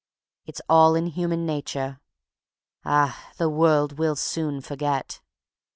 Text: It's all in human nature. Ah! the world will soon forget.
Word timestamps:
It's 0.47 0.61
all 0.67 0.95
in 0.95 1.05
human 1.05 1.45
nature. 1.45 1.99
Ah! 2.83 3.31
the 3.37 3.51
world 3.51 3.99
will 3.99 4.15
soon 4.15 4.59
forget. 4.59 5.21